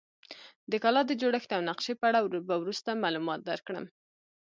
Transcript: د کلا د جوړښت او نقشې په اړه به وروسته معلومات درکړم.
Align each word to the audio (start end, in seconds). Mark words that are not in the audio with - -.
د 0.71 0.73
کلا 0.83 1.01
د 1.07 1.11
جوړښت 1.21 1.49
او 1.57 1.61
نقشې 1.69 1.93
په 1.97 2.05
اړه 2.09 2.19
به 2.47 2.55
وروسته 2.61 2.99
معلومات 3.03 3.39
درکړم. 3.49 3.85